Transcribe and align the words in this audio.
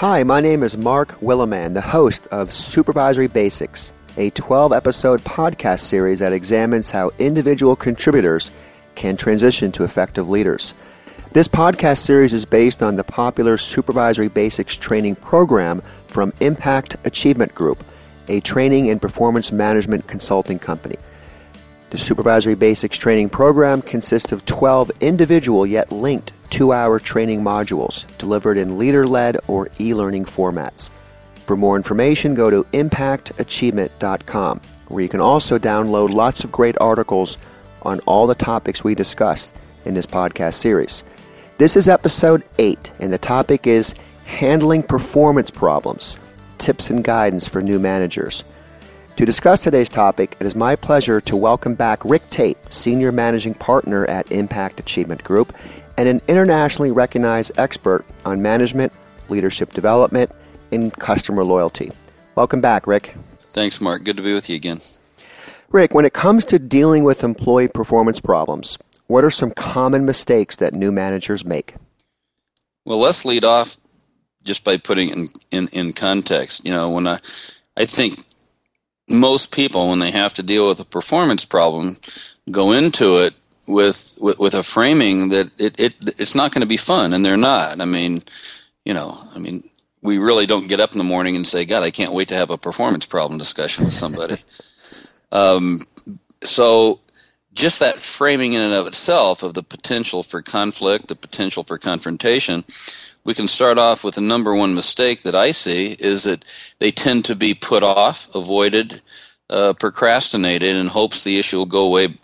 Hi, 0.00 0.22
my 0.22 0.40
name 0.40 0.62
is 0.62 0.78
Mark 0.78 1.20
Williman, 1.20 1.74
the 1.74 1.82
host 1.82 2.26
of 2.28 2.54
Supervisory 2.54 3.26
Basics, 3.26 3.92
a 4.16 4.30
12 4.30 4.72
episode 4.72 5.20
podcast 5.24 5.80
series 5.80 6.20
that 6.20 6.32
examines 6.32 6.90
how 6.90 7.10
individual 7.18 7.76
contributors 7.76 8.50
can 8.94 9.18
transition 9.18 9.70
to 9.72 9.84
effective 9.84 10.26
leaders. 10.26 10.72
This 11.32 11.48
podcast 11.48 11.98
series 11.98 12.32
is 12.32 12.46
based 12.46 12.82
on 12.82 12.96
the 12.96 13.04
popular 13.04 13.58
Supervisory 13.58 14.28
Basics 14.28 14.74
training 14.74 15.16
program 15.16 15.82
from 16.06 16.32
Impact 16.40 16.96
Achievement 17.04 17.54
Group, 17.54 17.84
a 18.28 18.40
training 18.40 18.88
and 18.88 19.02
performance 19.02 19.52
management 19.52 20.06
consulting 20.06 20.58
company. 20.58 20.96
The 21.90 21.98
Supervisory 21.98 22.54
Basics 22.54 22.96
training 22.96 23.28
program 23.28 23.82
consists 23.82 24.32
of 24.32 24.46
12 24.46 24.92
individual 25.02 25.66
yet 25.66 25.92
linked 25.92 26.32
two 26.50 26.72
hour 26.72 26.98
training 26.98 27.42
modules 27.42 28.04
delivered 28.18 28.58
in 28.58 28.78
leader 28.78 29.06
led 29.06 29.38
or 29.46 29.68
e 29.80 29.94
learning 29.94 30.24
formats. 30.24 30.90
For 31.46 31.56
more 31.56 31.76
information, 31.76 32.34
go 32.34 32.50
to 32.50 32.64
impactachievement.com, 32.72 34.60
where 34.88 35.02
you 35.02 35.08
can 35.08 35.20
also 35.20 35.58
download 35.58 36.12
lots 36.12 36.44
of 36.44 36.52
great 36.52 36.76
articles 36.80 37.38
on 37.82 38.00
all 38.00 38.26
the 38.26 38.34
topics 38.34 38.84
we 38.84 38.94
discuss 38.94 39.52
in 39.84 39.94
this 39.94 40.06
podcast 40.06 40.54
series. 40.54 41.02
This 41.58 41.76
is 41.76 41.88
episode 41.88 42.44
8, 42.58 42.92
and 43.00 43.12
the 43.12 43.18
topic 43.18 43.66
is 43.66 43.94
Handling 44.24 44.82
Performance 44.82 45.50
Problems 45.50 46.16
Tips 46.58 46.90
and 46.90 47.02
Guidance 47.02 47.48
for 47.48 47.62
New 47.62 47.78
Managers. 47.78 48.44
To 49.16 49.26
discuss 49.26 49.62
today's 49.62 49.88
topic, 49.88 50.36
it 50.40 50.46
is 50.46 50.54
my 50.54 50.76
pleasure 50.76 51.20
to 51.22 51.36
welcome 51.36 51.74
back 51.74 52.02
Rick 52.04 52.22
Tate, 52.30 52.56
Senior 52.72 53.12
Managing 53.12 53.54
Partner 53.54 54.06
at 54.06 54.30
Impact 54.32 54.80
Achievement 54.80 55.22
Group 55.24 55.52
and 56.00 56.08
an 56.08 56.22
internationally 56.28 56.90
recognized 56.90 57.52
expert 57.58 58.06
on 58.24 58.40
management, 58.40 58.90
leadership 59.28 59.74
development, 59.74 60.32
and 60.72 60.94
customer 60.94 61.44
loyalty. 61.44 61.92
Welcome 62.36 62.62
back, 62.62 62.86
Rick. 62.86 63.14
Thanks, 63.52 63.82
Mark. 63.82 64.02
Good 64.02 64.16
to 64.16 64.22
be 64.22 64.32
with 64.32 64.48
you 64.48 64.56
again. 64.56 64.80
Rick, 65.68 65.92
when 65.92 66.06
it 66.06 66.14
comes 66.14 66.46
to 66.46 66.58
dealing 66.58 67.04
with 67.04 67.22
employee 67.22 67.68
performance 67.68 68.18
problems, 68.18 68.78
what 69.08 69.24
are 69.24 69.30
some 69.30 69.50
common 69.50 70.06
mistakes 70.06 70.56
that 70.56 70.72
new 70.72 70.90
managers 70.90 71.44
make? 71.44 71.74
Well, 72.86 72.98
let's 72.98 73.26
lead 73.26 73.44
off 73.44 73.76
just 74.42 74.64
by 74.64 74.78
putting 74.78 75.10
in, 75.10 75.28
in, 75.50 75.68
in 75.68 75.92
context. 75.92 76.64
You 76.64 76.72
know, 76.72 76.88
when 76.88 77.06
I, 77.06 77.20
I 77.76 77.84
think 77.84 78.24
most 79.06 79.50
people, 79.52 79.90
when 79.90 79.98
they 79.98 80.12
have 80.12 80.32
to 80.34 80.42
deal 80.42 80.66
with 80.66 80.80
a 80.80 80.86
performance 80.86 81.44
problem, 81.44 81.98
go 82.50 82.72
into 82.72 83.18
it 83.18 83.34
with 83.70 84.16
with, 84.20 84.38
with 84.38 84.54
a 84.54 84.62
framing 84.62 85.28
that 85.30 85.50
it, 85.58 85.78
it 85.78 85.94
it's 86.02 86.34
not 86.34 86.52
going 86.52 86.60
to 86.60 86.66
be 86.66 86.76
fun, 86.76 87.12
and 87.12 87.24
they're 87.24 87.36
not. 87.36 87.80
I 87.80 87.84
mean, 87.84 88.22
you 88.84 88.94
know, 88.94 89.26
I 89.34 89.38
mean, 89.38 89.68
we 90.02 90.18
really 90.18 90.46
don't 90.46 90.68
get 90.68 90.80
up 90.80 90.92
in 90.92 90.98
the 90.98 91.04
morning 91.04 91.36
and 91.36 91.46
say, 91.46 91.64
"God, 91.64 91.82
I 91.82 91.90
can't 91.90 92.12
wait 92.12 92.28
to 92.28 92.36
have 92.36 92.50
a 92.50 92.58
performance 92.58 93.06
problem 93.06 93.38
discussion 93.38 93.84
with 93.84 93.94
somebody." 93.94 94.42
um, 95.32 95.86
so, 96.42 97.00
just 97.52 97.80
that 97.80 97.98
framing 97.98 98.54
in 98.54 98.60
and 98.60 98.74
of 98.74 98.86
itself 98.86 99.42
of 99.42 99.54
the 99.54 99.62
potential 99.62 100.22
for 100.22 100.42
conflict, 100.42 101.08
the 101.08 101.16
potential 101.16 101.64
for 101.64 101.78
confrontation, 101.78 102.64
we 103.24 103.34
can 103.34 103.48
start 103.48 103.78
off 103.78 104.04
with 104.04 104.14
the 104.14 104.20
number 104.20 104.54
one 104.54 104.74
mistake 104.74 105.22
that 105.22 105.34
I 105.34 105.50
see 105.50 105.96
is 105.98 106.24
that 106.24 106.44
they 106.78 106.90
tend 106.90 107.24
to 107.26 107.36
be 107.36 107.54
put 107.54 107.82
off, 107.82 108.28
avoided, 108.34 109.02
uh, 109.50 109.72
procrastinated 109.74 110.76
in 110.76 110.86
hopes 110.86 111.24
the 111.24 111.38
issue 111.38 111.58
will 111.58 111.66
go 111.66 111.84
away 111.84 112.18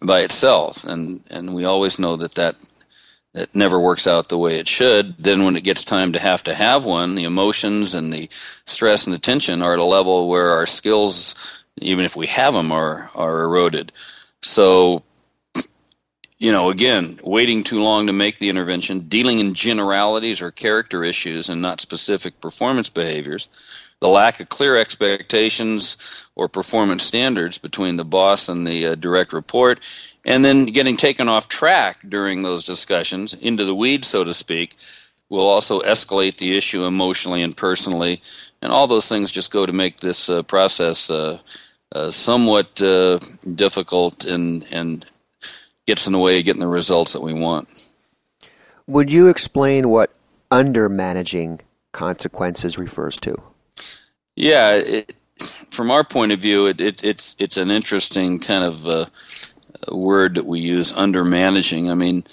by 0.00 0.20
itself, 0.20 0.84
and 0.84 1.22
and 1.30 1.54
we 1.54 1.64
always 1.64 1.98
know 1.98 2.16
that 2.16 2.34
that 2.34 2.56
that 3.32 3.54
never 3.54 3.80
works 3.80 4.06
out 4.06 4.28
the 4.28 4.38
way 4.38 4.58
it 4.58 4.68
should. 4.68 5.14
Then 5.18 5.44
when 5.44 5.56
it 5.56 5.64
gets 5.64 5.84
time 5.84 6.12
to 6.12 6.20
have 6.20 6.42
to 6.44 6.54
have 6.54 6.84
one, 6.84 7.14
the 7.14 7.24
emotions 7.24 7.94
and 7.94 8.12
the 8.12 8.28
stress 8.66 9.06
and 9.06 9.14
the 9.14 9.18
tension 9.18 9.62
are 9.62 9.72
at 9.72 9.78
a 9.78 9.84
level 9.84 10.28
where 10.28 10.50
our 10.50 10.66
skills, 10.66 11.34
even 11.78 12.04
if 12.04 12.16
we 12.16 12.26
have 12.26 12.54
them, 12.54 12.72
are 12.72 13.10
are 13.14 13.42
eroded. 13.42 13.92
So. 14.42 15.02
You 16.38 16.50
know, 16.50 16.70
again, 16.70 17.20
waiting 17.22 17.62
too 17.62 17.80
long 17.80 18.08
to 18.08 18.12
make 18.12 18.38
the 18.38 18.48
intervention, 18.48 19.08
dealing 19.08 19.38
in 19.38 19.54
generalities 19.54 20.42
or 20.42 20.50
character 20.50 21.04
issues 21.04 21.48
and 21.48 21.62
not 21.62 21.80
specific 21.80 22.40
performance 22.40 22.90
behaviors, 22.90 23.48
the 24.00 24.08
lack 24.08 24.40
of 24.40 24.48
clear 24.48 24.76
expectations 24.76 25.96
or 26.34 26.48
performance 26.48 27.04
standards 27.04 27.58
between 27.58 27.96
the 27.96 28.04
boss 28.04 28.48
and 28.48 28.66
the 28.66 28.86
uh, 28.86 28.94
direct 28.96 29.32
report, 29.32 29.78
and 30.24 30.44
then 30.44 30.66
getting 30.66 30.96
taken 30.96 31.28
off 31.28 31.48
track 31.48 31.98
during 32.08 32.42
those 32.42 32.64
discussions 32.64 33.34
into 33.34 33.64
the 33.64 33.74
weeds, 33.74 34.08
so 34.08 34.24
to 34.24 34.34
speak, 34.34 34.76
will 35.28 35.46
also 35.46 35.80
escalate 35.82 36.38
the 36.38 36.56
issue 36.56 36.84
emotionally 36.84 37.42
and 37.42 37.56
personally, 37.56 38.20
and 38.60 38.72
all 38.72 38.88
those 38.88 39.08
things 39.08 39.30
just 39.30 39.52
go 39.52 39.64
to 39.66 39.72
make 39.72 40.00
this 40.00 40.28
uh, 40.28 40.42
process 40.42 41.10
uh, 41.10 41.38
uh 41.92 42.10
somewhat 42.10 42.82
uh, 42.82 43.18
difficult 43.54 44.24
and 44.24 44.66
and 44.72 45.06
gets 45.86 46.06
in 46.06 46.12
the 46.12 46.18
way 46.18 46.38
of 46.38 46.44
getting 46.44 46.60
the 46.60 46.68
results 46.68 47.12
that 47.12 47.22
we 47.22 47.32
want. 47.32 47.68
Would 48.86 49.10
you 49.10 49.28
explain 49.28 49.88
what 49.88 50.14
under 50.50 50.88
managing 50.88 51.60
consequences 51.92 52.78
refers 52.78 53.16
to? 53.18 53.36
Yeah, 54.36 54.72
it, 54.72 55.14
from 55.70 55.90
our 55.90 56.04
point 56.04 56.32
of 56.32 56.40
view, 56.40 56.66
it, 56.66 56.80
it, 56.80 57.04
it's 57.04 57.36
it's 57.38 57.56
an 57.56 57.70
interesting 57.70 58.40
kind 58.40 58.64
of 58.64 58.86
uh, 58.86 59.06
word 59.90 60.34
that 60.34 60.46
we 60.46 60.60
use 60.60 60.92
under 60.92 61.24
managing. 61.24 61.90
I 61.90 61.94
mean, 61.94 62.24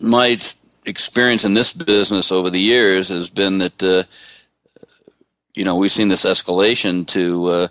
my 0.00 0.38
experience 0.84 1.44
in 1.44 1.54
this 1.54 1.72
business 1.72 2.30
over 2.30 2.50
the 2.50 2.60
years 2.60 3.08
has 3.08 3.30
been 3.30 3.58
that 3.58 3.82
uh, 3.82 4.04
you 5.54 5.64
know 5.64 5.76
we've 5.76 5.92
seen 5.92 6.08
this 6.08 6.24
escalation 6.24 7.06
to 7.08 7.46
uh, 7.46 7.68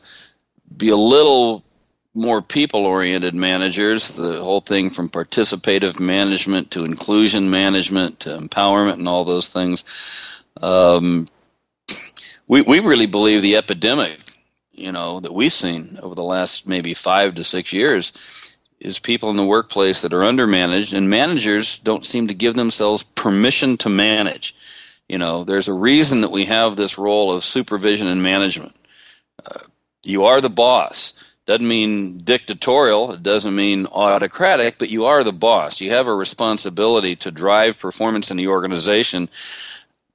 be 0.76 0.90
a 0.90 0.98
little 0.98 1.64
more 2.14 2.42
people 2.42 2.86
oriented 2.86 3.34
managers 3.34 4.10
the 4.12 4.40
whole 4.42 4.62
thing 4.62 4.90
from 4.90 5.10
participative 5.10 6.00
management 6.00 6.72
to 6.72 6.86
inclusion 6.86 7.50
management 7.50 8.20
to 8.22 8.30
empowerment 8.30 8.94
and 8.94 9.08
all 9.08 9.26
those 9.26 9.50
things. 9.50 9.84
Um, 10.62 11.28
we 12.48 12.62
we 12.62 12.80
really 12.80 13.08
believe 13.08 13.42
the 13.42 13.56
epidemic 13.56 14.20
you 14.72 14.92
know 14.92 15.20
that 15.20 15.34
we've 15.34 15.54
seen 15.54 16.00
over 16.02 16.16
the 16.16 16.24
last 16.24 16.68
maybe 16.68 16.94
five 16.94 17.36
to 17.36 17.44
six 17.44 17.74
years 17.74 18.14
is 18.80 19.00
people 19.00 19.30
in 19.30 19.38
the 19.38 19.46
workplace 19.46 20.02
that 20.02 20.14
are 20.14 20.22
undermanaged 20.22 20.96
and 20.96 21.10
managers 21.10 21.80
don't 21.80 22.06
seem 22.06 22.28
to 22.28 22.34
give 22.34 22.56
themselves 22.56 23.04
permission 23.04 23.78
to 23.78 23.90
manage. 23.90 24.56
You 25.10 25.18
know 25.18 25.44
there's 25.44 25.68
a 25.68 25.74
reason 25.74 26.22
that 26.22 26.32
we 26.32 26.46
have 26.46 26.76
this 26.76 26.98
role 27.00 27.34
of 27.34 27.44
supervision 27.44 28.08
and 28.08 28.22
management. 28.22 28.76
Uh, 29.44 29.62
you 30.04 30.26
are 30.26 30.42
the 30.42 30.50
boss 30.50 31.14
doesn't 31.46 31.68
mean 31.68 32.20
dictatorial 32.20 33.14
it 33.14 33.24
doesn't 33.24 33.56
mean 33.56 33.86
autocratic 33.88 34.76
but 34.78 34.90
you 34.90 35.06
are 35.06 35.24
the 35.24 35.34
boss 35.34 35.82
you 35.82 35.92
have 35.92 36.08
a 36.08 36.14
responsibility 36.14 37.16
to 37.16 37.32
drive 37.32 37.80
performance 37.80 38.32
in 38.32 38.38
the 38.38 38.48
organization 38.48 39.30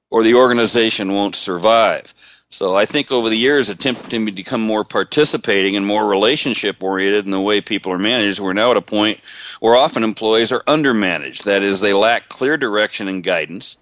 or 0.09 0.23
the 0.23 0.33
organization 0.33 1.13
won't 1.13 1.35
survive 1.35 2.13
so 2.51 2.75
I 2.75 2.87
think 2.87 3.11
over 3.11 3.29
the 3.29 3.37
years, 3.37 3.69
attempting 3.69 4.25
to 4.25 4.31
become 4.31 4.61
more 4.61 4.83
participating 4.83 5.75
and 5.75 5.85
more 5.85 6.07
relationship 6.07 6.81
oriented 6.81 7.25
in 7.25 7.31
the 7.31 7.39
way 7.39 7.61
people 7.61 7.91
are 7.91 7.99
managed, 7.99 8.39
we're 8.39 8.53
now 8.53 8.71
at 8.71 8.77
a 8.77 8.81
point 8.81 9.19
where 9.59 9.75
often 9.75 10.03
employees 10.03 10.51
are 10.51 10.63
undermanaged. 10.63 11.43
That 11.43 11.61
is, 11.61 11.79
they 11.79 11.93
lack 11.93 12.27
clear 12.27 12.57
direction 12.57 13.07
and 13.07 13.23
guidance. 13.23 13.77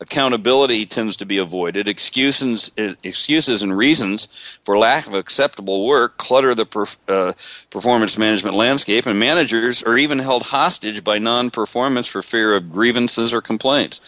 Accountability 0.00 0.86
tends 0.86 1.16
to 1.16 1.26
be 1.26 1.38
avoided. 1.38 1.88
Excuses, 1.88 2.70
excuses 2.76 3.62
and 3.62 3.76
reasons 3.76 4.28
for 4.62 4.78
lack 4.78 5.08
of 5.08 5.14
acceptable 5.14 5.86
work 5.86 6.18
clutter 6.18 6.54
the 6.54 6.66
uh, 7.08 7.32
performance 7.70 8.16
management 8.16 8.54
landscape, 8.54 9.06
and 9.06 9.18
managers 9.18 9.82
are 9.82 9.98
even 9.98 10.20
held 10.20 10.44
hostage 10.44 11.02
by 11.02 11.18
non 11.18 11.50
performance 11.50 12.06
for 12.06 12.22
fear 12.22 12.54
of 12.54 12.70
grievances 12.70 13.34
or 13.34 13.40
complaints. 13.40 14.00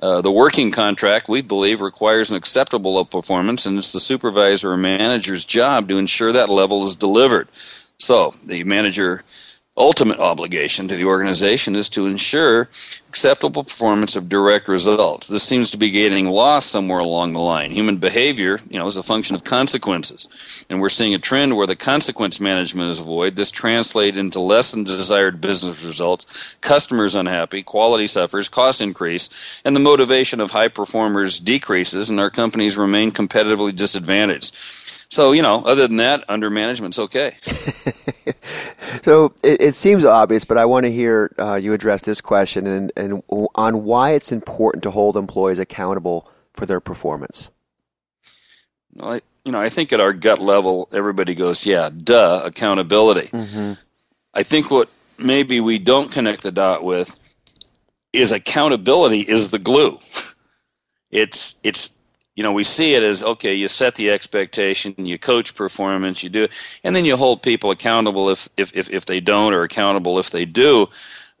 Uh, 0.00 0.20
the 0.20 0.30
working 0.30 0.70
contract, 0.70 1.28
we 1.28 1.40
believe, 1.40 1.80
requires 1.80 2.30
an 2.30 2.36
acceptable 2.36 2.94
level 2.94 3.02
of 3.02 3.10
performance, 3.10 3.66
and 3.66 3.78
it's 3.78 3.92
the 3.92 4.00
supervisor 4.00 4.72
or 4.72 4.76
manager's 4.76 5.44
job 5.44 5.88
to 5.88 5.98
ensure 5.98 6.32
that 6.32 6.48
level 6.48 6.84
is 6.86 6.94
delivered. 6.94 7.48
So 7.98 8.32
the 8.44 8.64
manager 8.64 9.22
ultimate 9.76 10.20
obligation 10.20 10.86
to 10.86 10.96
the 10.96 11.04
organization 11.04 11.74
is 11.74 11.88
to 11.88 12.06
ensure 12.06 12.68
acceptable 13.08 13.64
performance 13.64 14.14
of 14.14 14.28
direct 14.28 14.68
results. 14.68 15.26
This 15.26 15.42
seems 15.42 15.70
to 15.70 15.76
be 15.76 15.90
getting 15.90 16.28
lost 16.28 16.70
somewhere 16.70 17.00
along 17.00 17.32
the 17.32 17.40
line. 17.40 17.72
Human 17.72 17.96
behavior, 17.96 18.60
you 18.68 18.78
know, 18.78 18.86
is 18.86 18.96
a 18.96 19.02
function 19.02 19.34
of 19.34 19.42
consequences. 19.42 20.28
And 20.70 20.80
we're 20.80 20.88
seeing 20.88 21.14
a 21.14 21.18
trend 21.18 21.56
where 21.56 21.66
the 21.66 21.76
consequence 21.76 22.38
management 22.38 22.90
is 22.90 23.00
avoided. 23.00 23.34
This 23.34 23.50
translates 23.50 24.16
into 24.16 24.38
less 24.40 24.70
than 24.70 24.84
desired 24.84 25.40
business 25.40 25.82
results, 25.82 26.26
customers 26.60 27.16
unhappy, 27.16 27.62
quality 27.64 28.06
suffers, 28.06 28.48
costs 28.48 28.80
increase, 28.80 29.28
and 29.64 29.74
the 29.74 29.80
motivation 29.80 30.40
of 30.40 30.52
high 30.52 30.68
performers 30.68 31.40
decreases 31.40 32.10
and 32.10 32.20
our 32.20 32.30
companies 32.30 32.76
remain 32.76 33.10
competitively 33.10 33.74
disadvantaged. 33.74 34.54
So, 35.14 35.30
you 35.30 35.42
know, 35.42 35.60
other 35.60 35.86
than 35.86 35.98
that, 35.98 36.24
under 36.28 36.50
management's 36.50 36.98
okay. 36.98 37.36
so 39.04 39.32
it, 39.44 39.60
it, 39.60 39.76
seems 39.76 40.04
obvious, 40.04 40.44
but 40.44 40.58
I 40.58 40.64
want 40.64 40.86
to 40.86 40.90
hear 40.90 41.32
uh, 41.38 41.54
you 41.54 41.72
address 41.72 42.02
this 42.02 42.20
question 42.20 42.66
and, 42.66 42.92
and 42.96 43.22
on 43.54 43.84
why 43.84 44.10
it's 44.10 44.32
important 44.32 44.82
to 44.82 44.90
hold 44.90 45.16
employees 45.16 45.60
accountable 45.60 46.28
for 46.54 46.66
their 46.66 46.80
performance? 46.80 47.48
I, 48.98 49.20
you 49.44 49.52
know, 49.52 49.60
I 49.60 49.68
think 49.68 49.92
at 49.92 50.00
our 50.00 50.12
gut 50.12 50.40
level, 50.40 50.88
everybody 50.92 51.36
goes, 51.36 51.64
"Yeah, 51.64 51.90
duh, 51.96 52.42
accountability." 52.44 53.28
Mm-hmm. 53.28 53.74
I 54.34 54.42
think 54.42 54.68
what 54.68 54.88
maybe 55.16 55.60
we 55.60 55.78
don't 55.78 56.10
connect 56.10 56.42
the 56.42 56.50
dot 56.50 56.82
with 56.82 57.14
is 58.12 58.32
accountability 58.32 59.20
is 59.20 59.50
the 59.50 59.60
glue. 59.60 60.00
It's 61.10 61.54
it's 61.62 61.93
you 62.34 62.42
know 62.42 62.52
we 62.52 62.64
see 62.64 62.94
it 62.94 63.02
as 63.02 63.22
okay 63.22 63.54
you 63.54 63.68
set 63.68 63.94
the 63.94 64.10
expectation 64.10 64.94
you 64.98 65.18
coach 65.18 65.54
performance 65.54 66.22
you 66.22 66.28
do 66.28 66.44
it 66.44 66.50
and 66.82 66.94
then 66.94 67.04
you 67.04 67.16
hold 67.16 67.42
people 67.42 67.70
accountable 67.70 68.28
if 68.28 68.48
if 68.56 68.74
if, 68.76 68.90
if 68.90 69.06
they 69.06 69.20
don't 69.20 69.52
or 69.54 69.62
accountable 69.62 70.18
if 70.18 70.30
they 70.30 70.44
do 70.44 70.88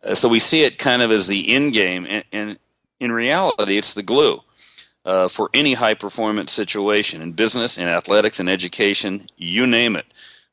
uh, 0.04 0.14
so 0.14 0.28
we 0.28 0.40
see 0.40 0.62
it 0.62 0.78
kind 0.78 1.02
of 1.02 1.10
as 1.10 1.26
the 1.26 1.48
end 1.52 1.72
game 1.72 2.06
and, 2.08 2.24
and 2.32 2.58
in 3.00 3.12
reality 3.12 3.76
it's 3.76 3.94
the 3.94 4.02
glue 4.02 4.40
uh, 5.04 5.28
for 5.28 5.50
any 5.52 5.74
high 5.74 5.94
performance 5.94 6.52
situation 6.52 7.20
in 7.20 7.32
business 7.32 7.76
in 7.78 7.86
athletics 7.88 8.40
in 8.40 8.48
education 8.48 9.26
you 9.36 9.66
name 9.66 9.96
it 9.96 10.06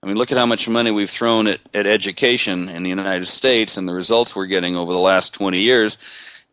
I 0.04 0.08
mean, 0.08 0.16
look 0.16 0.32
at 0.32 0.38
how 0.40 0.48
much 0.48 0.68
money 0.68 0.90
we've 0.90 1.10
thrown 1.10 1.48
at, 1.48 1.60
at 1.76 1.86
education 1.86 2.70
in 2.70 2.82
the 2.82 2.90
United 2.90 3.28
States 3.28 3.78
and 3.78 3.88
the 3.88 3.94
results 3.94 4.36
we're 4.36 4.48
getting 4.48 4.76
over 4.76 4.92
the 4.92 5.00
last 5.00 5.32
20 5.36 5.60
years. 5.60 6.00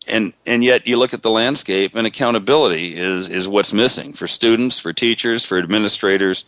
And, 0.07 0.33
and 0.47 0.65
yet 0.65 0.87
you 0.87 0.97
look 0.97 1.13
at 1.13 1.23
the 1.23 1.31
landscape 1.31 1.95
and 1.95 2.07
accountability 2.07 2.97
is, 2.97 3.29
is 3.29 3.47
what's 3.47 3.75
missing 3.75 4.15
for 4.15 4.27
students, 4.27 4.79
for 4.79 4.93
teachers, 4.93 5.45
for 5.45 5.59
administrators, 5.59 6.45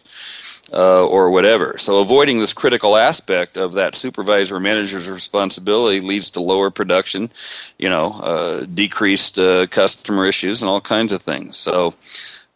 uh, 0.72 1.04
or 1.06 1.30
whatever. 1.30 1.76
So 1.78 1.98
avoiding 1.98 2.40
this 2.40 2.52
critical 2.52 2.96
aspect 2.96 3.56
of 3.56 3.72
that 3.72 3.96
supervisor 3.96 4.56
or 4.56 4.60
manager's 4.60 5.08
responsibility 5.08 6.00
leads 6.00 6.30
to 6.30 6.40
lower 6.40 6.70
production, 6.70 7.30
you 7.78 7.88
know, 7.88 8.12
uh, 8.12 8.66
decreased 8.66 9.38
uh, 9.38 9.66
customer 9.66 10.26
issues 10.26 10.62
and 10.62 10.70
all 10.70 10.80
kinds 10.80 11.12
of 11.12 11.22
things. 11.22 11.56
So 11.56 11.94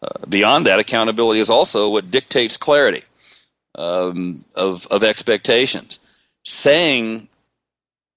uh, 0.01 0.25
beyond 0.27 0.65
that, 0.65 0.79
accountability 0.79 1.39
is 1.39 1.49
also 1.49 1.89
what 1.89 2.09
dictates 2.11 2.57
clarity 2.57 3.03
um, 3.75 4.45
of 4.55 4.87
of 4.87 5.03
expectations. 5.03 5.99
Saying 6.43 7.27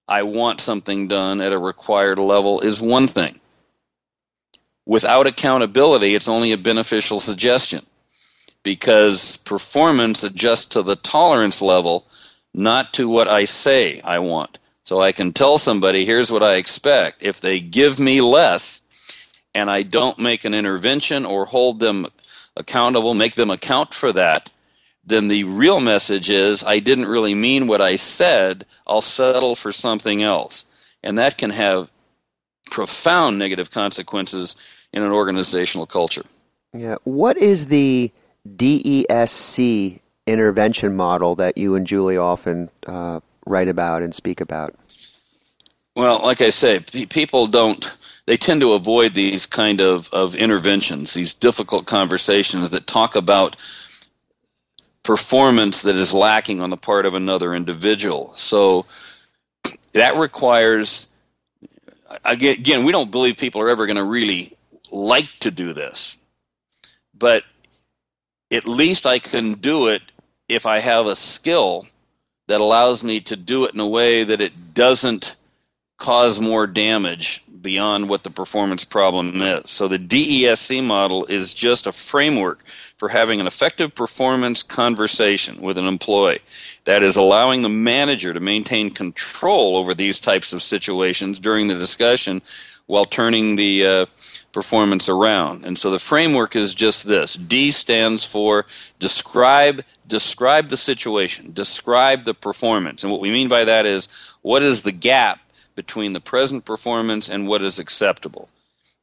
I 0.09 0.23
want 0.23 0.59
something 0.59 1.07
done 1.07 1.39
at 1.39 1.53
a 1.53 1.57
required 1.59 2.17
level 2.17 2.61
is 2.61 2.81
one 2.81 3.07
thing. 3.07 3.39
Without 4.85 5.27
accountability, 5.27 6.15
it's 6.15 6.27
only 6.27 6.51
a 6.51 6.57
beneficial 6.57 7.19
suggestion 7.19 7.85
because 8.63 9.37
performance 9.37 10.23
adjusts 10.23 10.65
to 10.65 10.81
the 10.81 10.95
tolerance 10.95 11.61
level, 11.61 12.07
not 12.55 12.91
to 12.93 13.07
what 13.07 13.27
I 13.27 13.45
say 13.45 14.01
I 14.01 14.17
want. 14.17 14.57
So 14.81 14.99
I 14.99 15.11
can 15.11 15.31
tell 15.31 15.59
somebody, 15.59 16.05
here's 16.05 16.31
what 16.31 16.41
I 16.41 16.55
expect. 16.55 17.17
If 17.21 17.39
they 17.39 17.59
give 17.59 17.99
me 17.99 18.19
less 18.19 18.81
and 19.53 19.69
I 19.69 19.83
don't 19.83 20.17
make 20.17 20.43
an 20.43 20.55
intervention 20.55 21.23
or 21.23 21.45
hold 21.45 21.79
them 21.79 22.07
accountable, 22.55 23.13
make 23.13 23.35
them 23.35 23.51
account 23.51 23.93
for 23.93 24.11
that, 24.13 24.49
then 25.09 25.27
the 25.27 25.43
real 25.43 25.79
message 25.79 26.29
is 26.29 26.63
I 26.63 26.79
didn't 26.79 27.07
really 27.07 27.35
mean 27.35 27.67
what 27.67 27.81
I 27.81 27.95
said. 27.95 28.65
I'll 28.87 29.01
settle 29.01 29.55
for 29.55 29.71
something 29.71 30.23
else. 30.23 30.65
And 31.03 31.17
that 31.17 31.37
can 31.37 31.49
have 31.49 31.89
profound 32.71 33.37
negative 33.37 33.71
consequences 33.71 34.55
in 34.93 35.03
an 35.03 35.11
organizational 35.11 35.85
culture. 35.85 36.25
Yeah. 36.73 36.95
What 37.03 37.37
is 37.37 37.67
the 37.67 38.11
DESC 38.55 39.99
intervention 40.27 40.95
model 40.95 41.35
that 41.35 41.57
you 41.57 41.75
and 41.75 41.87
Julie 41.87 42.17
often 42.17 42.69
uh, 42.85 43.19
write 43.45 43.67
about 43.67 44.03
and 44.03 44.13
speak 44.13 44.41
about? 44.41 44.75
Well, 45.95 46.19
like 46.19 46.41
I 46.41 46.49
say, 46.49 46.79
people 46.79 47.47
don't 47.47 47.97
they 48.29 48.37
tend 48.37 48.61
to 48.61 48.73
avoid 48.73 49.15
these 49.15 49.47
kind 49.47 49.81
of, 49.81 50.07
of 50.13 50.35
interventions, 50.35 51.15
these 51.15 51.33
difficult 51.33 51.87
conversations 51.87 52.69
that 52.69 52.85
talk 52.85 53.15
about 53.15 53.57
performance 55.03 55.81
that 55.83 55.95
is 55.95 56.13
lacking 56.13 56.61
on 56.61 56.69
the 56.69 56.77
part 56.77 57.05
of 57.05 57.15
another 57.15 57.55
individual. 57.55 58.33
So 58.35 58.85
that 59.93 60.17
requires, 60.17 61.07
again, 62.23 62.83
we 62.83 62.91
don't 62.91 63.11
believe 63.11 63.37
people 63.37 63.61
are 63.61 63.69
ever 63.69 63.85
going 63.85 63.97
to 63.97 64.03
really 64.03 64.53
like 64.91 65.29
to 65.41 65.51
do 65.51 65.73
this, 65.73 66.17
but 67.17 67.43
at 68.51 68.67
least 68.67 69.05
I 69.05 69.19
can 69.19 69.55
do 69.55 69.87
it 69.87 70.01
if 70.47 70.65
I 70.65 70.79
have 70.79 71.05
a 71.05 71.15
skill 71.15 71.87
that 72.47 72.61
allows 72.61 73.03
me 73.03 73.19
to 73.21 73.35
do 73.35 73.65
it 73.65 73.73
in 73.73 73.79
a 73.79 73.87
way 73.87 74.23
that 74.23 74.41
it 74.41 74.73
doesn't 74.73 75.35
cause 75.99 76.39
more 76.39 76.65
damage 76.65 77.43
beyond 77.61 78.07
what 78.07 78.23
the 78.23 78.29
performance 78.29 78.85
problem 78.85 79.41
is. 79.41 79.69
So 79.69 79.87
the 79.87 79.99
DESC 79.99 80.81
model 80.83 81.25
is 81.25 81.53
just 81.53 81.85
a 81.85 81.91
framework 81.91 82.63
for 82.97 83.09
having 83.09 83.41
an 83.41 83.47
effective 83.47 83.93
performance 83.93 84.63
conversation 84.63 85.61
with 85.61 85.77
an 85.77 85.85
employee 85.85 86.39
that 86.85 87.03
is 87.03 87.17
allowing 87.17 87.61
the 87.61 87.69
manager 87.69 88.33
to 88.33 88.39
maintain 88.39 88.89
control 88.89 89.75
over 89.75 89.93
these 89.93 90.19
types 90.19 90.53
of 90.53 90.63
situations 90.63 91.37
during 91.37 91.67
the 91.67 91.75
discussion 91.75 92.41
while 92.85 93.05
turning 93.05 93.55
the 93.55 93.85
uh, 93.85 94.05
performance 94.51 95.09
around. 95.09 95.65
And 95.65 95.77
so 95.77 95.91
the 95.91 95.99
framework 95.99 96.55
is 96.55 96.73
just 96.73 97.05
this. 97.05 97.35
D 97.35 97.71
stands 97.71 98.23
for 98.23 98.65
describe 98.99 99.83
describe 100.07 100.69
the 100.69 100.77
situation, 100.77 101.51
describe 101.53 102.23
the 102.23 102.33
performance. 102.33 103.03
And 103.03 103.11
what 103.11 103.21
we 103.21 103.29
mean 103.29 103.47
by 103.47 103.65
that 103.65 103.85
is 103.85 104.07
what 104.41 104.63
is 104.63 104.81
the 104.81 104.91
gap 104.91 105.39
between 105.79 106.11
the 106.11 106.19
present 106.19 106.65
performance 106.65 107.29
and 107.29 107.47
what 107.47 107.63
is 107.63 107.79
acceptable. 107.79 108.49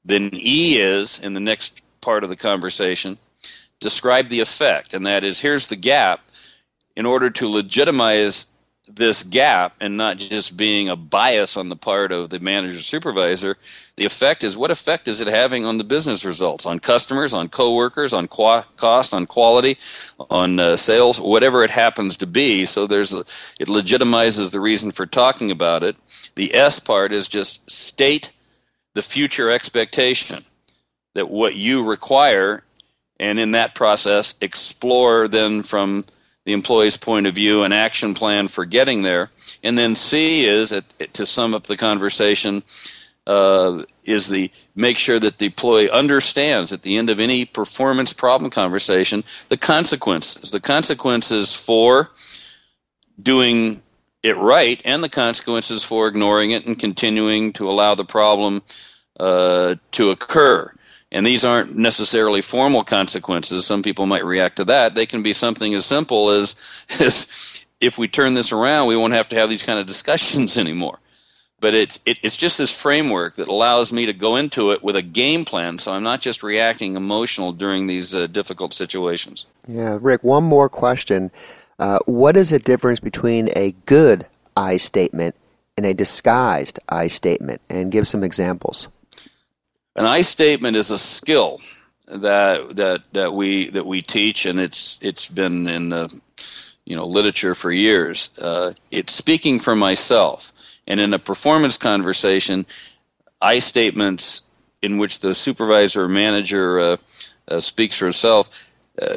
Then 0.04 0.28
E 0.34 0.78
is, 0.78 1.18
in 1.18 1.32
the 1.32 1.40
next 1.40 1.80
part 2.02 2.22
of 2.22 2.28
the 2.28 2.36
conversation, 2.36 3.16
describe 3.80 4.28
the 4.28 4.40
effect, 4.40 4.92
and 4.92 5.06
that 5.06 5.24
is 5.24 5.40
here's 5.40 5.68
the 5.68 5.76
gap. 5.76 6.20
In 6.94 7.06
order 7.06 7.30
to 7.30 7.48
legitimize 7.48 8.44
this 8.88 9.24
gap 9.24 9.74
and 9.80 9.96
not 9.96 10.16
just 10.16 10.56
being 10.56 10.88
a 10.88 10.96
bias 10.96 11.56
on 11.56 11.68
the 11.68 11.76
part 11.76 12.12
of 12.12 12.30
the 12.30 12.38
manager 12.38 12.80
supervisor, 12.80 13.56
the 13.96 14.04
effect 14.04 14.44
is 14.44 14.56
what 14.56 14.70
effect 14.70 15.08
is 15.08 15.20
it 15.20 15.26
having 15.26 15.64
on 15.64 15.78
the 15.78 15.84
business 15.84 16.24
results, 16.24 16.66
on 16.66 16.78
customers, 16.78 17.34
on 17.34 17.48
coworkers, 17.48 18.12
on 18.12 18.28
cost, 18.28 19.12
on 19.12 19.26
quality, 19.26 19.78
on 20.30 20.60
uh, 20.60 20.76
sales, 20.76 21.20
whatever 21.20 21.64
it 21.64 21.70
happens 21.70 22.16
to 22.18 22.26
be. 22.26 22.64
So 22.64 22.86
there's 22.86 23.12
a, 23.12 23.24
it 23.58 23.68
legitimizes 23.68 24.50
the 24.50 24.60
reason 24.60 24.90
for 24.90 25.06
talking 25.06 25.50
about 25.50 25.82
it. 25.82 25.96
The 26.36 26.54
S 26.54 26.78
part 26.78 27.12
is 27.12 27.26
just 27.26 27.68
state 27.68 28.30
the 28.94 29.02
future 29.02 29.50
expectation 29.50 30.44
that 31.14 31.28
what 31.28 31.56
you 31.56 31.82
require, 31.84 32.62
and 33.18 33.40
in 33.40 33.50
that 33.52 33.74
process, 33.74 34.34
explore 34.40 35.26
then 35.26 35.62
from 35.62 36.04
the 36.46 36.52
employee's 36.52 36.96
point 36.96 37.26
of 37.26 37.34
view 37.34 37.64
an 37.64 37.72
action 37.72 38.14
plan 38.14 38.46
for 38.48 38.64
getting 38.64 39.02
there. 39.02 39.30
And 39.62 39.76
then 39.76 39.96
C 39.96 40.46
is, 40.46 40.72
to 41.12 41.26
sum 41.26 41.54
up 41.54 41.64
the 41.64 41.76
conversation, 41.76 42.62
uh, 43.26 43.82
is 44.04 44.28
the 44.28 44.52
make 44.76 44.96
sure 44.96 45.18
that 45.18 45.38
the 45.38 45.46
employee 45.46 45.90
understands 45.90 46.72
at 46.72 46.82
the 46.82 46.96
end 46.96 47.10
of 47.10 47.18
any 47.18 47.44
performance 47.44 48.12
problem 48.12 48.48
conversation 48.50 49.24
the 49.48 49.56
consequences. 49.56 50.52
The 50.52 50.60
consequences 50.60 51.52
for 51.52 52.10
doing 53.20 53.82
it 54.22 54.36
right 54.36 54.80
and 54.84 55.02
the 55.02 55.08
consequences 55.08 55.82
for 55.82 56.06
ignoring 56.06 56.52
it 56.52 56.64
and 56.64 56.78
continuing 56.78 57.52
to 57.54 57.68
allow 57.68 57.96
the 57.96 58.04
problem 58.04 58.62
uh, 59.18 59.74
to 59.90 60.10
occur. 60.10 60.72
And 61.16 61.24
these 61.24 61.46
aren't 61.46 61.74
necessarily 61.74 62.42
formal 62.42 62.84
consequences. 62.84 63.64
Some 63.64 63.82
people 63.82 64.04
might 64.04 64.22
react 64.22 64.56
to 64.56 64.64
that. 64.66 64.94
They 64.94 65.06
can 65.06 65.22
be 65.22 65.32
something 65.32 65.72
as 65.72 65.86
simple 65.86 66.28
as, 66.28 66.56
as 67.00 67.26
if 67.80 67.96
we 67.96 68.06
turn 68.06 68.34
this 68.34 68.52
around, 68.52 68.86
we 68.86 68.96
won't 68.96 69.14
have 69.14 69.30
to 69.30 69.36
have 69.36 69.48
these 69.48 69.62
kind 69.62 69.78
of 69.78 69.86
discussions 69.86 70.58
anymore. 70.64 70.98
But 71.58 71.72
it's 71.72 71.98
it, 72.04 72.18
it's 72.22 72.36
just 72.36 72.58
this 72.58 72.70
framework 72.70 73.36
that 73.36 73.48
allows 73.48 73.94
me 73.94 74.04
to 74.04 74.12
go 74.12 74.36
into 74.36 74.72
it 74.72 74.84
with 74.84 74.94
a 74.94 75.00
game 75.00 75.46
plan, 75.46 75.78
so 75.78 75.90
I'm 75.90 76.02
not 76.02 76.20
just 76.20 76.42
reacting 76.42 76.96
emotional 76.96 77.50
during 77.50 77.86
these 77.86 78.14
uh, 78.14 78.26
difficult 78.26 78.74
situations. 78.74 79.46
Yeah, 79.66 79.96
Rick. 79.98 80.22
One 80.22 80.44
more 80.44 80.68
question. 80.68 81.30
Uh, 81.78 81.98
what 82.04 82.36
is 82.36 82.50
the 82.50 82.58
difference 82.58 83.00
between 83.00 83.48
a 83.56 83.72
good 83.86 84.26
I 84.54 84.76
statement 84.76 85.34
and 85.78 85.86
a 85.86 85.94
disguised 85.94 86.78
I 86.90 87.08
statement? 87.08 87.62
And 87.70 87.90
give 87.90 88.06
some 88.06 88.22
examples. 88.22 88.88
An 89.96 90.04
I 90.04 90.20
statement 90.20 90.76
is 90.76 90.90
a 90.90 90.98
skill 90.98 91.60
that 92.06 92.76
that 92.76 93.02
that 93.14 93.32
we 93.32 93.70
that 93.70 93.86
we 93.86 94.02
teach, 94.02 94.44
and 94.44 94.60
it's 94.60 94.98
it's 95.00 95.26
been 95.26 95.66
in 95.68 95.88
the 95.88 96.20
you 96.84 96.94
know 96.94 97.06
literature 97.06 97.54
for 97.54 97.72
years. 97.72 98.28
Uh, 98.38 98.74
it's 98.90 99.14
speaking 99.14 99.58
for 99.58 99.74
myself, 99.74 100.52
and 100.86 101.00
in 101.00 101.14
a 101.14 101.18
performance 101.18 101.78
conversation, 101.78 102.66
I 103.40 103.58
statements 103.58 104.42
in 104.82 104.98
which 104.98 105.20
the 105.20 105.34
supervisor 105.34 106.04
or 106.04 106.08
manager 106.08 106.78
uh, 106.78 106.96
uh, 107.48 107.60
speaks 107.60 107.96
for 107.96 108.04
himself 108.04 108.50
uh, 109.00 109.16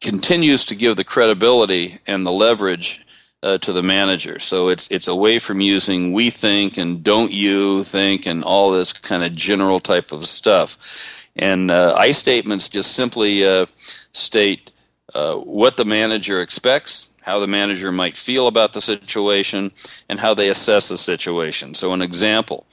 continues 0.00 0.64
to 0.66 0.74
give 0.74 0.96
the 0.96 1.04
credibility 1.04 2.00
and 2.08 2.26
the 2.26 2.32
leverage 2.32 3.00
uh, 3.42 3.58
to 3.58 3.72
the 3.72 3.82
manager. 3.82 4.38
So 4.38 4.68
it's 4.68 4.88
it's 4.90 5.08
away 5.08 5.38
from 5.38 5.60
using 5.60 6.12
we 6.12 6.30
think 6.30 6.76
and 6.76 7.02
don't 7.02 7.32
you 7.32 7.84
think 7.84 8.26
and 8.26 8.44
all 8.44 8.70
this 8.70 8.92
kind 8.92 9.22
of 9.22 9.34
general 9.34 9.80
type 9.80 10.12
of 10.12 10.26
stuff. 10.26 10.78
And 11.36 11.70
uh, 11.70 11.94
I 11.96 12.10
statements 12.10 12.68
just 12.68 12.92
simply 12.92 13.44
uh, 13.44 13.66
state 14.12 14.70
uh, 15.14 15.36
what 15.36 15.76
the 15.76 15.84
manager 15.84 16.40
expects, 16.40 17.08
how 17.22 17.38
the 17.38 17.46
manager 17.46 17.92
might 17.92 18.16
feel 18.16 18.46
about 18.46 18.72
the 18.72 18.80
situation, 18.80 19.72
and 20.08 20.20
how 20.20 20.34
they 20.34 20.48
assess 20.48 20.88
the 20.88 20.98
situation. 20.98 21.74
So, 21.74 21.92
an 21.92 22.02
example 22.02 22.66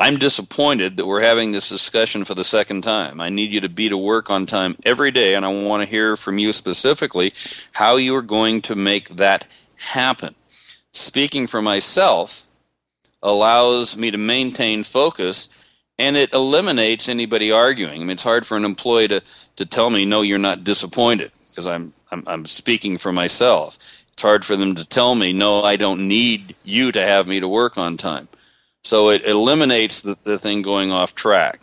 I'm 0.00 0.18
disappointed 0.18 0.96
that 0.96 1.06
we're 1.06 1.20
having 1.20 1.52
this 1.52 1.68
discussion 1.68 2.24
for 2.24 2.34
the 2.34 2.42
second 2.42 2.82
time. 2.82 3.20
I 3.20 3.28
need 3.28 3.50
you 3.50 3.60
to 3.60 3.68
be 3.68 3.90
to 3.90 3.98
work 3.98 4.30
on 4.30 4.46
time 4.46 4.76
every 4.84 5.10
day, 5.10 5.34
and 5.34 5.44
I 5.44 5.48
want 5.48 5.82
to 5.82 5.86
hear 5.86 6.16
from 6.16 6.38
you 6.38 6.54
specifically 6.54 7.34
how 7.72 7.96
you 7.96 8.16
are 8.16 8.22
going 8.22 8.62
to 8.62 8.74
make 8.74 9.10
that 9.16 9.46
happen. 9.80 10.34
Speaking 10.92 11.46
for 11.46 11.62
myself 11.62 12.46
allows 13.22 13.96
me 13.96 14.10
to 14.10 14.18
maintain 14.18 14.82
focus 14.82 15.48
and 15.98 16.16
it 16.16 16.32
eliminates 16.32 17.08
anybody 17.08 17.50
arguing. 17.50 17.96
I 17.96 18.04
mean, 18.04 18.10
it's 18.10 18.22
hard 18.22 18.46
for 18.46 18.56
an 18.56 18.64
employee 18.64 19.08
to, 19.08 19.22
to 19.56 19.66
tell 19.66 19.90
me, 19.90 20.04
no, 20.04 20.22
you're 20.22 20.38
not 20.38 20.64
disappointed 20.64 21.30
because 21.48 21.66
I'm, 21.66 21.92
I'm, 22.10 22.24
I'm 22.26 22.44
speaking 22.46 22.96
for 22.96 23.12
myself. 23.12 23.78
It's 24.12 24.22
hard 24.22 24.44
for 24.44 24.56
them 24.56 24.74
to 24.76 24.88
tell 24.88 25.14
me, 25.14 25.32
no, 25.32 25.62
I 25.62 25.76
don't 25.76 26.08
need 26.08 26.56
you 26.64 26.92
to 26.92 27.02
have 27.02 27.26
me 27.26 27.40
to 27.40 27.48
work 27.48 27.76
on 27.76 27.96
time. 27.96 28.28
So 28.82 29.10
it 29.10 29.26
eliminates 29.26 30.00
the, 30.00 30.16
the 30.24 30.38
thing 30.38 30.62
going 30.62 30.90
off 30.90 31.14
track. 31.14 31.60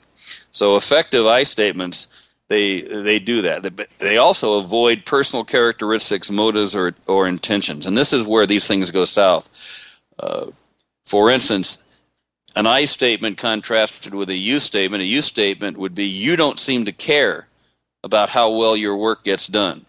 So 0.52 0.76
effective 0.76 1.26
I 1.26 1.44
statements, 1.44 2.08
they 2.50 2.82
they 2.82 3.20
do 3.20 3.42
that. 3.42 3.90
They 4.00 4.18
also 4.18 4.56
avoid 4.56 5.06
personal 5.06 5.44
characteristics, 5.44 6.32
motives, 6.32 6.76
or 6.76 6.96
or 7.08 7.28
intentions, 7.28 7.86
and 7.86 7.98
this 7.98 8.14
is 8.14 8.26
where 8.26 8.46
these 8.46 8.66
things 8.66 8.92
go 8.92 9.06
south. 9.06 9.50
Uh, 10.18 10.48
for 11.06 11.30
instance, 11.30 11.78
an 12.56 12.66
I 12.66 12.86
statement 12.86 13.38
contrasted 13.38 14.14
with 14.14 14.30
a 14.30 14.36
you 14.36 14.60
statement. 14.60 15.04
A 15.04 15.06
you 15.06 15.22
statement 15.22 15.78
would 15.78 15.94
be 15.94 16.06
you 16.06 16.36
don't 16.36 16.60
seem 16.60 16.86
to 16.86 16.92
care 16.92 17.48
about 18.04 18.30
how 18.30 18.52
well 18.52 18.78
your 18.78 18.98
work 18.98 19.24
gets 19.24 19.48
done. 19.48 19.86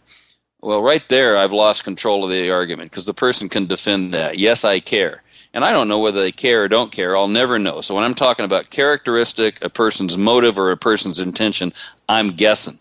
Well, 0.61 0.83
right 0.83 1.09
there, 1.09 1.37
I've 1.37 1.53
lost 1.53 1.85
control 1.85 2.25
of 2.25 2.31
the 2.31 2.51
argument 2.51 2.91
because 2.91 3.07
the 3.07 3.15
person 3.15 3.49
can 3.49 3.67
defend 3.67 4.13
that. 4.15 4.39
Yes, 4.39 4.65
I 4.65 4.81
care. 4.81 5.23
And 5.55 5.65
I 5.65 5.73
don't 5.73 5.89
know 5.89 6.01
whether 6.01 6.21
they 6.21 6.33
care 6.33 6.65
or 6.65 6.69
don't 6.69 6.93
care. 6.93 7.17
I'll 7.17 7.29
never 7.29 7.59
know. 7.59 7.81
So 7.81 7.95
when 7.95 8.05
I'm 8.05 8.15
talking 8.15 8.45
about 8.45 8.71
characteristic, 8.71 9.65
a 9.65 9.71
person's 9.71 10.19
motive, 10.19 10.59
or 10.59 10.71
a 10.71 10.77
person's 10.77 11.21
intention, 11.21 11.73
I'm 12.09 12.31
guessing. 12.31 12.79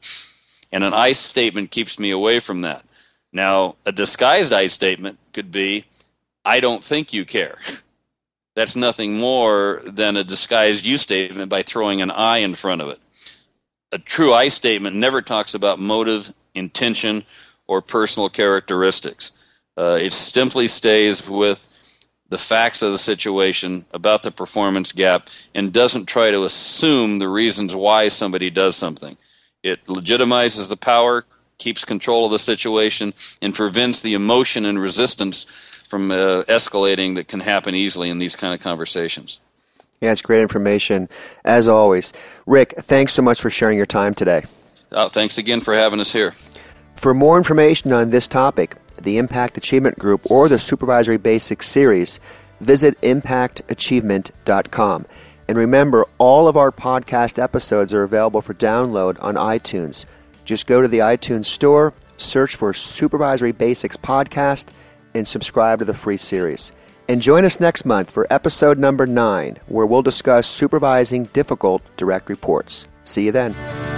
And 0.71 0.83
an 0.83 0.93
I 0.93 1.11
statement 1.11 1.71
keeps 1.71 1.99
me 1.99 2.11
away 2.11 2.39
from 2.39 2.61
that. 2.61 2.83
Now, 3.33 3.75
a 3.85 3.91
disguised 3.91 4.53
I 4.53 4.67
statement 4.67 5.19
could 5.33 5.51
be, 5.51 5.85
I 6.45 6.59
don't 6.59 6.83
think 6.83 7.13
you 7.13 7.25
care. 7.25 7.57
That's 8.55 8.75
nothing 8.75 9.17
more 9.17 9.81
than 9.85 10.17
a 10.17 10.23
disguised 10.23 10.85
you 10.85 10.97
statement 10.97 11.49
by 11.49 11.61
throwing 11.61 12.01
an 12.01 12.09
I 12.09 12.39
in 12.39 12.55
front 12.55 12.81
of 12.81 12.89
it. 12.89 12.99
A 13.91 13.99
true 13.99 14.33
I 14.33 14.47
statement 14.47 14.95
never 14.95 15.21
talks 15.21 15.53
about 15.53 15.79
motive, 15.79 16.33
intention, 16.55 17.23
or 17.67 17.81
personal 17.81 18.29
characteristics. 18.29 19.31
Uh, 19.77 19.99
it 20.01 20.11
simply 20.11 20.67
stays 20.67 21.27
with 21.27 21.67
the 22.29 22.37
facts 22.37 22.81
of 22.81 22.91
the 22.91 22.97
situation, 22.97 23.85
about 23.91 24.23
the 24.23 24.31
performance 24.31 24.91
gap, 24.91 25.29
and 25.55 25.71
doesn't 25.71 26.05
try 26.05 26.31
to 26.31 26.43
assume 26.43 27.19
the 27.19 27.29
reasons 27.29 27.73
why 27.73 28.09
somebody 28.09 28.49
does 28.49 28.75
something. 28.75 29.17
It 29.63 29.85
legitimizes 29.85 30.69
the 30.69 30.77
power, 30.77 31.25
keeps 31.57 31.85
control 31.85 32.25
of 32.25 32.31
the 32.31 32.39
situation, 32.39 33.13
and 33.41 33.55
prevents 33.55 34.01
the 34.01 34.13
emotion 34.13 34.65
and 34.65 34.79
resistance 34.79 35.45
from 35.87 36.11
uh, 36.11 36.43
escalating 36.43 37.15
that 37.15 37.27
can 37.27 37.39
happen 37.39 37.73
easily 37.73 38.09
in 38.09 38.17
these 38.17 38.35
kind 38.35 38.53
of 38.53 38.59
conversations. 38.59 39.39
Yeah, 40.01 40.11
it's 40.11 40.21
great 40.21 40.41
information, 40.41 41.09
as 41.45 41.67
always. 41.67 42.13
Rick, 42.45 42.75
thanks 42.79 43.13
so 43.13 43.21
much 43.21 43.41
for 43.41 43.49
sharing 43.49 43.77
your 43.77 43.87
time 43.87 44.13
today. 44.13 44.43
Uh, 44.91 45.09
thanks 45.09 45.37
again 45.37 45.61
for 45.61 45.73
having 45.73 45.99
us 45.99 46.11
here. 46.11 46.33
For 46.95 47.13
more 47.13 47.37
information 47.37 47.91
on 47.93 48.09
this 48.09 48.27
topic, 48.27 48.75
the 49.01 49.17
Impact 49.17 49.57
Achievement 49.57 49.99
Group, 49.99 50.29
or 50.29 50.49
the 50.49 50.59
Supervisory 50.59 51.17
Basics 51.17 51.67
series, 51.67 52.19
visit 52.59 52.99
impactachievement.com. 53.01 55.05
And 55.47 55.57
remember, 55.57 56.05
all 56.17 56.47
of 56.47 56.57
our 56.57 56.71
podcast 56.71 57.41
episodes 57.41 57.93
are 57.93 58.03
available 58.03 58.41
for 58.41 58.53
download 58.53 59.17
on 59.21 59.35
iTunes. 59.35 60.05
Just 60.43 60.67
go 60.67 60.81
to 60.81 60.87
the 60.87 60.99
iTunes 60.99 61.45
store, 61.45 61.93
search 62.17 62.55
for 62.55 62.73
Supervisory 62.73 63.51
Basics 63.51 63.97
Podcast, 63.97 64.67
and 65.13 65.27
subscribe 65.27 65.79
to 65.79 65.85
the 65.85 65.93
free 65.93 66.17
series. 66.17 66.71
And 67.09 67.21
join 67.21 67.45
us 67.45 67.59
next 67.59 67.85
month 67.85 68.11
for 68.11 68.27
episode 68.29 68.77
number 68.77 69.07
nine, 69.07 69.57
where 69.67 69.85
we'll 69.85 70.01
discuss 70.01 70.47
supervising 70.47 71.25
difficult 71.25 71.81
direct 71.95 72.29
reports. 72.29 72.85
See 73.05 73.25
you 73.25 73.31
then. 73.31 73.96